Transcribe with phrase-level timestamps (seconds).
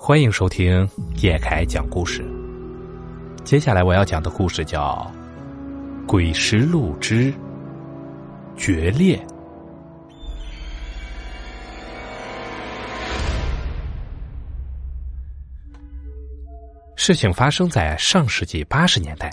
[0.00, 0.88] 欢迎收听
[1.20, 2.24] 叶凯讲故事。
[3.44, 5.04] 接下来我要讲的故事叫
[6.06, 7.34] 《鬼石路之
[8.56, 9.18] 决裂》。
[16.94, 19.28] 事情发生在上世纪八十年代，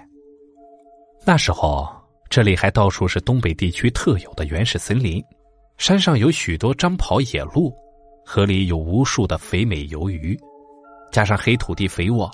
[1.25, 1.87] 那时候
[2.27, 5.23] 这里还到处是东北地区特有的原始森林，
[5.77, 7.71] 山上有许多张跑野鹿，
[8.25, 10.37] 河里有无数的肥美鱿鱼，
[11.11, 12.29] 加上黑土地肥沃，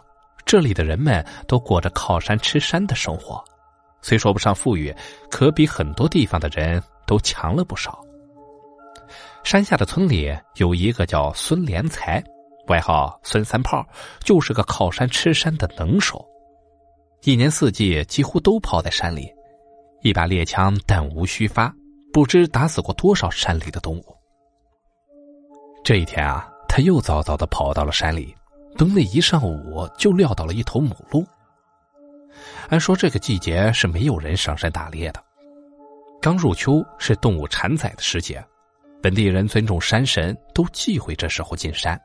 [0.46, 3.44] 这里的人们都过着靠山吃山的生活，
[4.02, 4.96] 虽说不上富裕，
[5.30, 8.04] 可比很多地方的人都强了不少。
[9.44, 12.24] 山下的村里有一个叫孙连才。
[12.68, 13.86] 外号孙三炮，
[14.24, 16.24] 就是个靠山吃山的能手，
[17.24, 19.28] 一年四季几乎都泡在山里，
[20.02, 21.74] 一把猎枪弹无虚发，
[22.14, 24.16] 不知打死过多少山里的动物。
[25.84, 28.34] 这一天啊，他又早早的跑到了山里，
[28.78, 31.26] 蹲了一上午，就撂到了一头母鹿。
[32.70, 35.22] 按说这个季节是没有人上山打猎的，
[36.22, 38.44] 刚入秋是动物产崽的时节，
[39.02, 42.00] 本地人尊重山神，都忌讳这时候进山。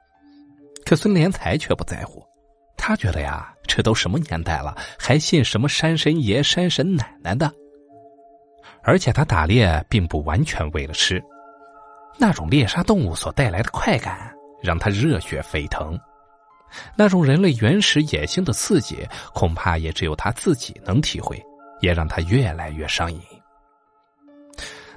[0.85, 2.25] 可孙连才却不在乎，
[2.77, 7.53] 他觉得呀，这都什么年代了，还信什么山神爷、山神奶奶的？
[8.83, 11.23] 而且他打猎并不完全为了吃，
[12.19, 15.99] 那种猎杀动物所带来的快感让他热血沸腾，
[16.97, 21.43] 那种人类原始野性的刺激，恐怕也只有他自己能体会，
[21.81, 23.21] 也让他越来越上瘾。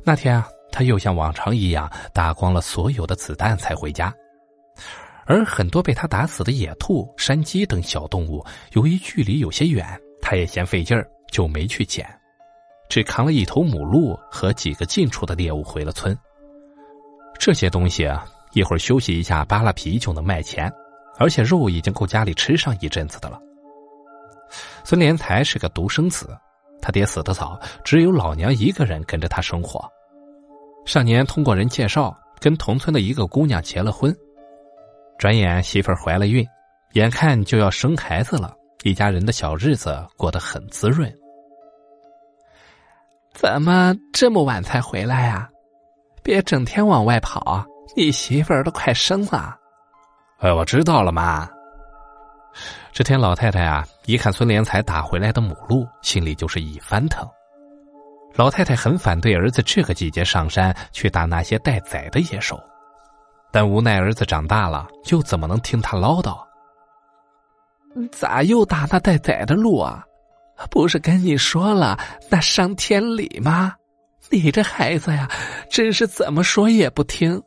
[0.04, 4.14] 那天啊，他又像往常一样打光了所有的子弹才回家。
[5.26, 8.44] 而很多被他打死的野兔、山鸡等小动物，
[8.74, 9.86] 由于距离有些远，
[10.22, 12.10] 他也嫌费劲儿，就没去捡，
[12.90, 16.18] 只扛了一头母鹿和几个近处的猎物回了村。
[17.38, 20.72] 这些东西啊，一会儿休息一下扒拉皮就能卖钱，
[21.20, 23.40] 而且肉已经够家里吃上一阵子的了。
[24.84, 26.36] 孙连才是个独生子，
[26.82, 29.88] 他爹死得早，只有老娘一个人跟着他生活。
[30.86, 34.16] 上年通过人介绍，跟同村的一个姑娘结了婚。
[35.20, 36.44] 转眼媳妇儿怀了孕，
[36.94, 41.14] 眼看就要生孩子了，一家人的小日子过得很滋润。
[43.34, 45.48] 怎么这么晚才回来呀？
[46.24, 47.66] 别整天往外跑，
[47.96, 49.59] 你媳妇儿都快生了。
[50.40, 51.48] 哎，我知道了，妈。
[52.94, 57.28] 这天，老太太啊，一看孙连才打回来的母鹿，心里就是一翻腾。
[58.36, 62.58] 老太太很反对儿子这个季节上山去打那些待宰的野兽。
[63.52, 66.40] 但无奈儿子长大了，又怎么能听他唠叨？
[68.12, 70.06] 咋又打那待宰的鹿啊？
[70.70, 73.74] 不是跟你说了那伤天理吗？
[74.30, 75.30] 你这孩子呀，
[75.70, 77.42] 真是怎么说也不听。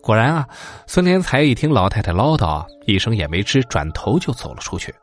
[0.00, 0.46] 果然啊，
[0.86, 4.94] 孙连才一听老太太唠叨，一声也没吱，转头就走了出去。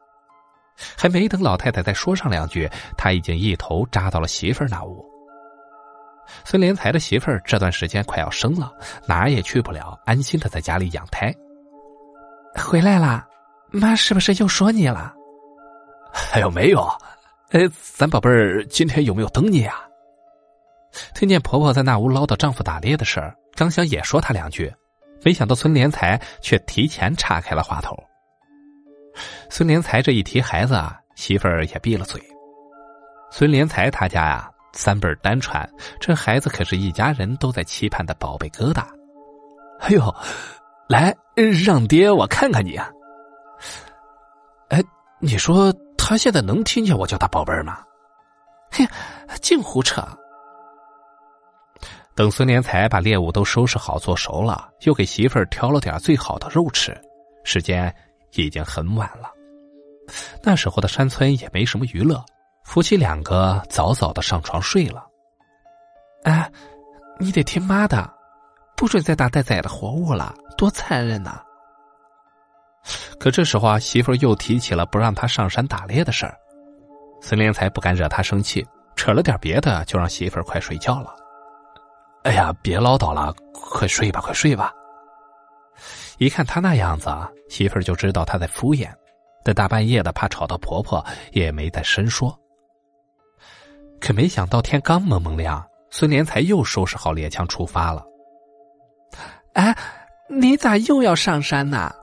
[0.98, 5.06] 还没等老太太再说上两句，他已经一头扎到了媳妇儿那屋。
[6.44, 8.74] 孙连才的媳妇儿这段时间快要生了，
[9.08, 11.34] 哪也去不了，安心的在家里养胎。
[12.56, 13.26] 回来了，
[13.70, 15.14] 妈是不是又说你了？
[16.34, 16.88] 哎呦，没有，
[17.52, 17.62] 哎，
[17.94, 19.82] 咱宝贝儿今天有没有等你啊？
[21.14, 24.74] 听见婆婆在那屋唠叨丈夫打猎的事儿，刚想也说她两句，
[25.26, 27.98] 没想到孙连才却提前岔开了话头。
[29.50, 32.22] 孙连才这一提孩子啊，媳妇儿也闭了嘴。
[33.32, 34.50] 孙连才他家呀。
[34.78, 35.66] 三辈单传，
[36.02, 38.84] 这孩子可是一家人都在期盼的宝贝疙瘩。
[39.80, 40.14] 哎呦，
[40.90, 41.16] 来
[41.64, 42.92] 让爹我看看你啊！
[44.68, 44.84] 哎，
[45.22, 47.82] 你说他现在能听见我叫他宝贝儿吗？
[48.70, 48.86] 嘿，
[49.42, 50.06] 净胡扯！
[52.16, 56.98] 等孙连才把猎物都收拾好做熟了，又给媳妇儿挑了点最好的肉吃。
[57.44, 57.94] 时间
[58.36, 59.30] 已经很晚了，
[60.42, 62.24] 那时候的山村也没什么娱乐。
[62.64, 65.06] 夫妻两个早早的上床睡了。
[66.24, 66.50] 哎，
[67.20, 68.12] 你得听妈的，
[68.78, 71.44] 不准再打带崽的活物了，多残忍呐！
[73.20, 76.36] 可这时候啊，媳妇又提起了不让他上山打猎的事儿。
[77.22, 78.66] 孙连才不敢惹他生气，
[78.96, 81.14] 扯了点别的，就让媳妇儿快睡觉了。
[82.26, 84.74] 哎呀，别唠叨了，快睡吧，快睡吧。
[86.18, 87.08] 一看他那样子，
[87.50, 88.90] 媳妇儿就知道他在敷衍，
[89.44, 92.36] 这大半夜的怕吵到婆婆，也没再深说。
[94.02, 98.04] 可没想到，天刚蒙蒙亮，孙连才又收拾好猎枪出发了。
[99.54, 99.78] 哎，
[100.28, 101.94] 你咋又要上山呢？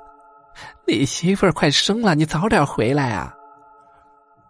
[0.87, 3.35] 你媳妇儿快生了，你早点回来啊！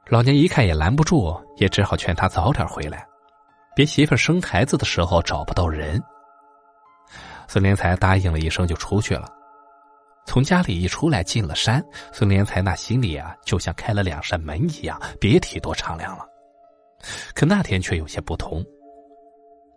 [0.09, 3.07] 老娘一看也拦不住，也只好劝他早点回来，
[3.75, 6.03] 别媳妇生孩子的时候找不到人。
[7.49, 9.29] 孙连才答应了一声，就出去了。
[10.25, 16.25] 从家里一出来，进了山，孙连才那心里啊，就像开了两扇门一样，别提多敞亮了。
[17.35, 18.65] 可那天却有些不同。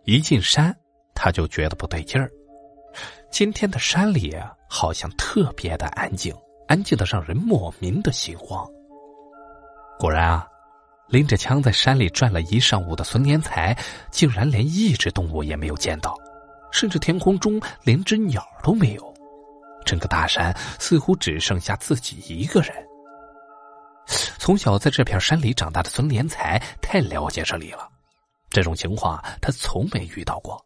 [0.04, 0.74] 一进山，
[1.14, 2.30] 他就觉得不对劲儿。
[3.30, 4.34] 今天的山里
[4.68, 6.34] 好像特别的安静，
[6.68, 8.64] 安静的让人莫名的心慌。
[9.98, 10.46] 果然啊，
[11.08, 13.76] 拎着枪在山里转了一上午的孙连才，
[14.10, 16.16] 竟然连一只动物也没有见到，
[16.72, 19.14] 甚至天空中连只鸟都没有。
[19.84, 22.74] 整个大山似乎只剩下自己一个人。
[24.38, 27.88] 从小在这片山里长大的孙连才太了解这里了，
[28.50, 30.60] 这种情况他从没遇到过，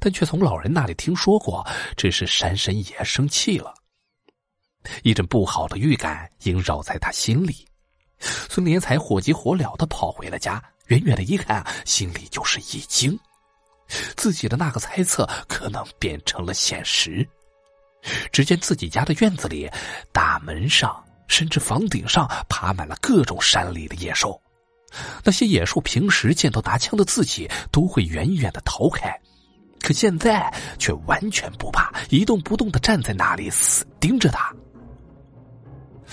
[0.00, 1.66] 但却从老人那里听说过，
[1.96, 3.74] 只是山神爷生气了。
[5.02, 7.66] 一阵不好的预感萦绕在他心里，
[8.48, 13.18] 孙连才火急火燎的跑回了家，远远的一看，心里就是一惊，
[14.16, 17.26] 自己的那个猜测可能变成了现实。
[18.32, 19.70] 只见自己家的院子里，
[20.12, 24.40] 大门上甚至房顶上爬满了各种山里的野兽。
[25.24, 29.16] 那些野兽平时见到拿枪的自己，都会远远的逃开，
[29.80, 34.52] 可现在却完全不怕，一动不动的站在那里，死盯着他。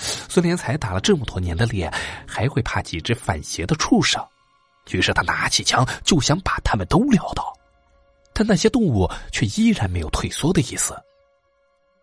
[0.00, 1.92] 孙连才打了这么多年的猎，
[2.26, 4.24] 还会怕几只反邪的畜生？
[4.90, 7.52] 于是他拿起枪就想把他们都撂倒，
[8.32, 10.96] 但那些动物却依然没有退缩的意思。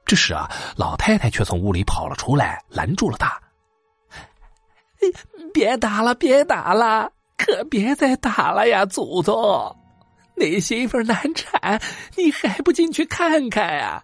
[0.05, 3.37] 这时啊，老太太却从屋里跑了出来，拦住了他。
[5.53, 9.75] 别打了，别打了，可别再打了呀，祖宗！
[10.37, 11.81] 你媳妇难产，
[12.15, 14.03] 你还不进去看看呀？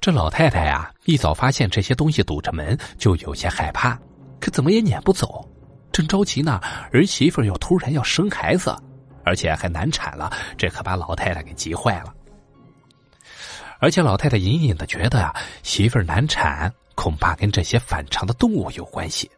[0.00, 3.98] 这老太太呀，一早发现这些东西堵着门，就有些害怕，
[4.40, 5.46] 可怎么也撵不走。
[5.92, 6.60] 正着急呢，
[6.92, 8.76] 儿媳妇又突然要生孩子，
[9.24, 12.12] 而且还难产了，这可把老太太给急坏了。
[13.78, 19.30] 而且老太太隐隐的觉得啊，媳妇难产恐怕跟这些反常的动物有关系。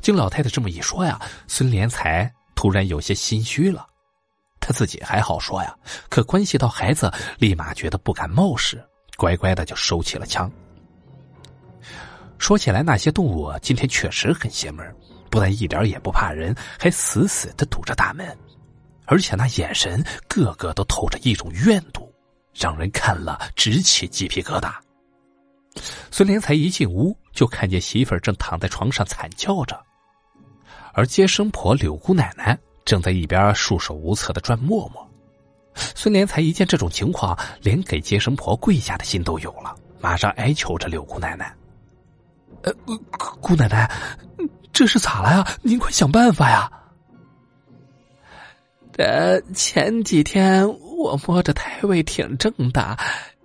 [0.00, 3.86] 经老太太这么一说呀，孙连才突然有些心虚了。
[4.64, 5.76] 他自己还好说呀，
[6.08, 8.82] 可关系到孩子，立马觉得不敢冒失，
[9.18, 10.50] 乖乖的就收起了枪。
[12.38, 14.96] 说起来，那些动物今天确实很邪门，
[15.28, 18.26] 不但一点也不怕人，还死死的堵着大门，
[19.04, 22.10] 而且那眼神个个都透着一种怨毒。
[22.54, 24.72] 让人看了直起鸡皮疙瘩。
[26.12, 29.76] 孙连才一进屋，就看见媳妇儿正躺在床上惨叫着，
[30.92, 35.10] 而接生婆柳姑奶奶正在一边束手无策的转磨磨。
[35.74, 41.54] 孙连才一见这种情况，连给接生婆跪下的心都有了，马上哀求着柳姑奶奶
[42.62, 42.72] ：“呃，
[43.40, 43.90] 姑奶奶，
[44.72, 45.46] 这是咋了呀？
[45.62, 46.70] 您快想办法呀！”
[48.92, 50.68] 这前几天。
[50.96, 52.96] 我摸着胎位挺正的，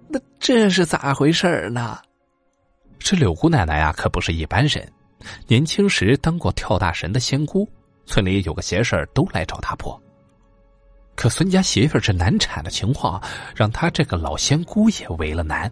[0.08, 2.00] 那这是咋回事呢？
[3.00, 4.90] 这柳姑奶奶呀，可不是一般人。
[5.46, 7.68] 年轻时当过跳大神的仙姑，
[8.10, 10.02] 村里有个邪事都来找他破。
[11.16, 13.22] 可孙家媳妇这难产的情况，
[13.56, 15.72] 让他这个老仙姑也为了难。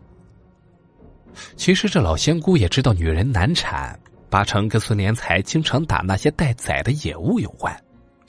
[1.56, 4.00] 其实这老仙姑也知道，女人难产
[4.30, 7.76] 八成跟孙连才经常打那些待宰的野物有关，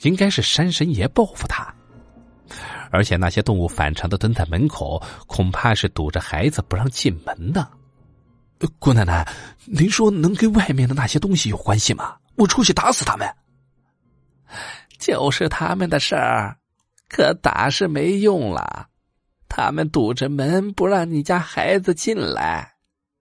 [0.01, 1.71] 应该是山神爷报复他。
[2.89, 7.67] 而且那些动物反常的蹲在门口，恐怕是堵着孩子不让进门呢。
[8.79, 9.27] 姑奶奶，
[9.65, 12.15] 您说能跟外面的那些东西有关系吗？
[12.35, 13.27] 我出去打死他们。
[14.99, 16.57] 就是他们的事儿，
[17.07, 18.87] 可打是没用了。
[19.47, 22.73] 他们堵着门不让你家孩子进来，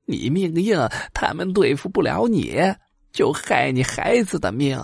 [0.05, 0.79] 你命硬，
[1.15, 2.61] 他们对付不了你，
[3.13, 4.79] 就害你孩子的命。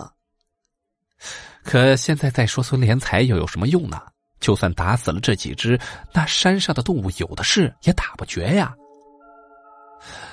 [1.63, 4.01] 可现在再说孙连才又有什么用呢？
[4.39, 5.79] 就算打死了这几只，
[6.13, 8.75] 那山上的动物有的是，也打不绝呀。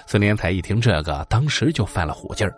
[0.07, 2.55] 孙连才一听这个，当时就犯了虎劲儿。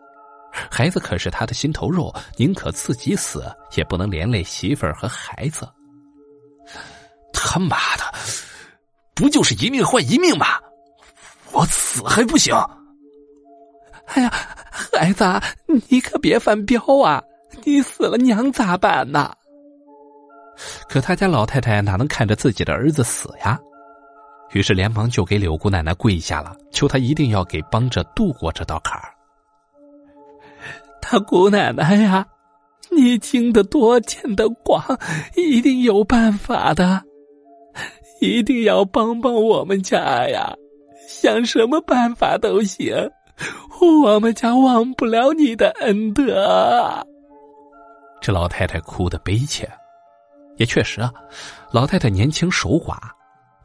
[0.71, 3.45] 孩子可是他的心头肉，宁可自己死，
[3.77, 5.69] 也不能连累媳妇儿和孩子。
[7.33, 8.03] 他妈的，
[9.15, 10.47] 不就是一命换一命吗？
[11.53, 12.55] 我死还不行？
[14.07, 14.33] 哎呀，
[14.93, 15.25] 孩子，
[15.89, 17.23] 你可别犯彪啊！
[17.65, 19.33] 你死了，娘咋办呢？
[20.89, 23.59] 可他家老太太哪能看着自己的儿子死呀？
[24.51, 29.14] 于是连忙就给柳姑奶奶跪下了，求她一定要给帮着渡过这道坎儿。
[31.07, 32.27] 他姑奶奶呀，
[32.91, 34.83] 你经得多，见得广，
[35.37, 37.03] 一定有办法的，
[38.23, 40.55] 一定要帮帮我们家呀！
[41.07, 42.95] 想什么办法都行，
[43.81, 47.07] 我们家忘不了你的恩德。
[48.23, 49.71] 这老太太哭得悲切。
[50.57, 51.13] 也确实啊，
[51.71, 52.97] 老太太年轻守寡，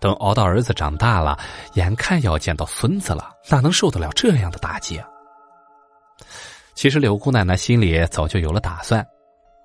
[0.02, 1.40] 等熬到儿子长大了，
[1.76, 5.08] 眼看要见到孙子了，哪能受得了这样的打击啊？
[6.80, 9.06] 其实柳姑奶奶心里早就有了打算，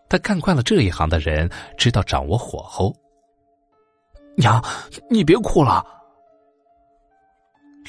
[0.08, 2.92] 她干惯了这一行的人，知道掌握火候。
[4.36, 4.60] 娘，
[5.08, 5.86] 你别哭了。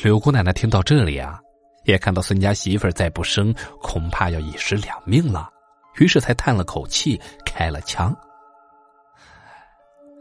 [0.03, 1.39] 柳姑奶奶听到这里啊，
[1.86, 3.51] 也看到孙家媳妇再不生，
[3.82, 5.50] 恐怕要一尸两命了，
[5.96, 8.15] 于是才叹了口气，开了枪。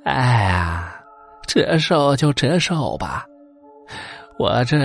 [0.06, 0.98] 哎呀！
[1.46, 3.26] 折寿就折寿吧，
[4.38, 4.78] 我这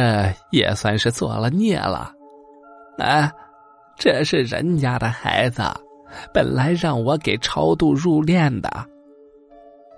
[0.51, 2.11] 也算是做了孽了。
[2.97, 3.31] 哎，
[3.99, 5.61] 这是人家的孩子，
[6.33, 8.69] 本来让我给超度入殓的。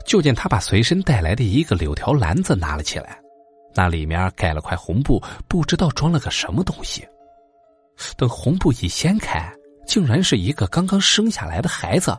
[0.07, 3.19] 就见他把随身带来的一个柳条篮子拿了起来，
[3.75, 7.07] 那里面盖了块红布，不知道装了个什么东西。
[8.17, 9.47] 等红布一掀开，
[9.85, 12.17] 竟然是一个刚刚生下来的孩子。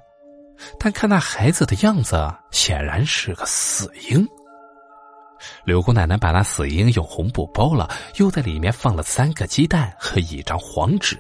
[0.79, 4.25] 但看那孩子的样子，显然是个死婴。
[5.65, 11.19] 柳姑奶奶把那死婴用红布包了，又在里面放了三个鸡蛋和一张黄纸。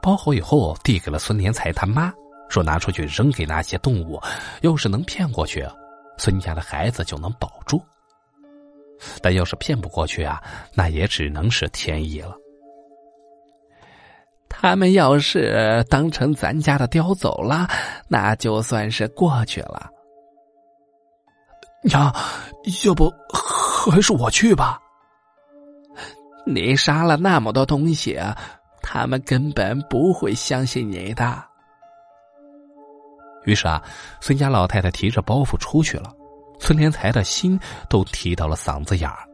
[0.00, 2.12] 包好以后，递给了孙连才他妈，
[2.48, 4.20] 说拿出去扔给那些动物，
[4.62, 5.66] 要是能骗过去，
[6.16, 7.82] 孙家的孩子就能保住。
[9.22, 10.42] 但要是骗不过去啊，
[10.74, 12.34] 那也只能是天意了。
[14.48, 17.68] 他们要是当成咱家的叼走了，
[18.08, 19.88] 那就算是过去了。
[21.82, 22.12] 娘，
[22.84, 24.80] 要不还是我去吧。
[26.44, 28.18] 你杀了那么多东西，
[28.90, 31.44] 他们根本不会相信你的。
[33.44, 33.82] 于是啊，
[34.18, 36.10] 孙家老太太提着包袱出去了，
[36.58, 39.28] 孙连才的心都提到了嗓子眼儿。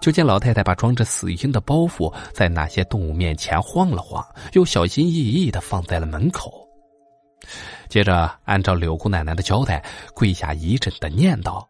[0.00, 6.52] 就见老太太把装着死婴的包袱在那些动物面前晃了晃，又小心翼翼的放在了门口。
[7.88, 9.82] 接着按照柳姑奶奶的交代，
[10.14, 11.66] 跪下一阵的念叨，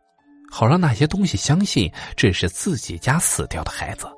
[0.51, 4.09] 好让那些东西相信这是自己家死掉的孩子。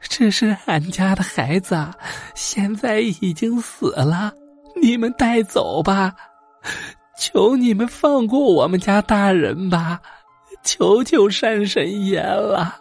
[0.00, 1.88] 这是俺家的孩子，
[2.34, 4.32] 现在已经死了，
[4.80, 6.14] 你们带走吧，
[7.18, 10.00] 求你们放过我们家大人吧。
[10.62, 12.76] 求求山神爷了！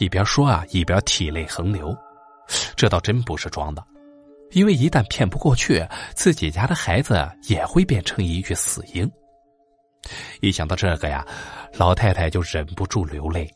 [0.00, 1.96] 一边说啊，一边涕泪横流。
[2.74, 3.84] 这倒真不是装的，
[4.50, 9.08] 因为一旦骗不过去，自己家的孩子也会变成一具死婴。
[10.40, 11.24] 一想到这个呀，
[11.74, 13.48] 老太太就忍不住流泪。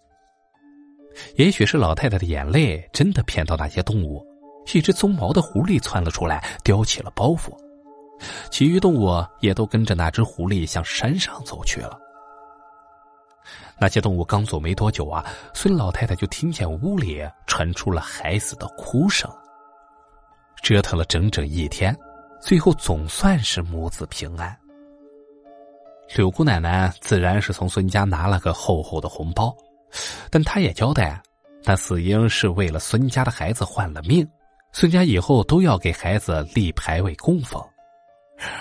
[1.36, 4.24] 也许是老太太的眼泪真的骗到那些动物，
[4.72, 7.56] 一只鬃毛的狐狸窜了出来，叼起了包袱，
[8.50, 11.98] 其余动物也都跟着那只狐狸向山上走去了。
[13.78, 19.30] 那些动物刚走没多久啊，孙老太太就听见屋里传出了孩子的哭声。
[20.62, 21.94] 折腾了整整一天，
[22.40, 24.56] 最后总算是母子平安。
[26.16, 29.54] 柳姑奶奶自然是从孙家拿了个厚厚的红包，
[30.30, 31.20] 但他也交代，
[31.64, 34.26] 那死婴是为了孙家的孩子换了命，
[34.72, 37.62] 孙家以后都要给孩子立牌位供奉，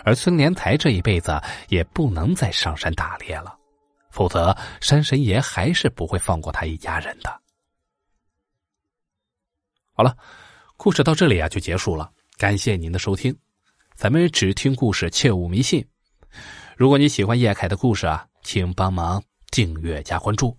[0.05, 3.57] 而孙连才这一辈子也不能再上山打猎了。
[4.11, 7.41] 否则，山神爷还是不会放过他一家人的。
[9.91, 10.15] 好了，
[10.77, 12.11] 故事到这里啊就结束了。
[12.37, 13.35] 感谢您的收听，
[13.95, 15.83] 咱们只听故事，切勿迷信。
[16.77, 20.55] 如果你喜欢叶凯的故事啊，请帮忙订阅加关注。